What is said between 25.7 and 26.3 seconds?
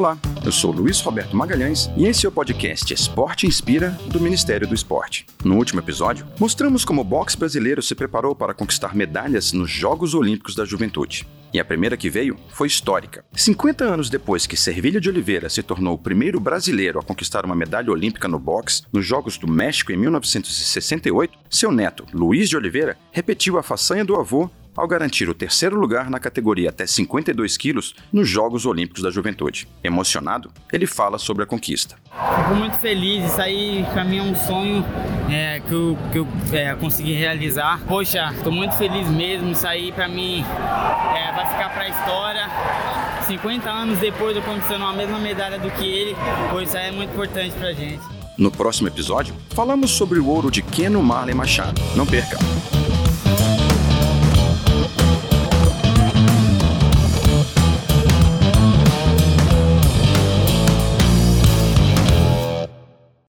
lugar na